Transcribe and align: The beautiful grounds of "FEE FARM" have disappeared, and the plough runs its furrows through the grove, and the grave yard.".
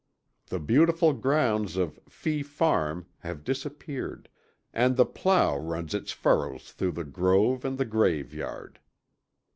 The 0.47 0.57
beautiful 0.59 1.13
grounds 1.13 1.77
of 1.77 1.99
"FEE 2.09 2.41
FARM" 2.41 3.05
have 3.19 3.43
disappeared, 3.43 4.29
and 4.73 4.97
the 4.97 5.05
plough 5.05 5.59
runs 5.59 5.93
its 5.93 6.11
furrows 6.11 6.71
through 6.71 6.93
the 6.93 7.03
grove, 7.03 7.63
and 7.63 7.77
the 7.77 7.85
grave 7.85 8.33
yard.". 8.33 8.79